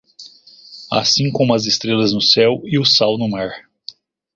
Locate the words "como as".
1.31-1.67